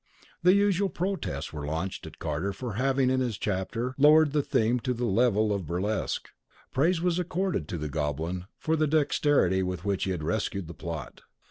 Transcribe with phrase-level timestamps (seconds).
[0.41, 4.79] the usual protests were launched at Carter for having in his chapter lowered the theme
[4.79, 6.29] to the level of burlesque;
[6.71, 10.73] praise was accorded to the Goblin for the dexterity with which he had rescued the
[10.73, 11.21] plot.